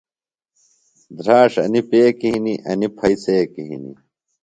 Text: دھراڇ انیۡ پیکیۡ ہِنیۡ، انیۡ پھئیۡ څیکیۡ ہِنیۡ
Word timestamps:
دھراڇ 1.17 1.53
انیۡ 1.63 1.85
پیکیۡ 1.89 2.31
ہِنیۡ، 2.33 2.61
انیۡ 2.69 2.93
پھئیۡ 2.97 3.17
څیکیۡ 3.23 3.67
ہِنیۡ 3.69 3.97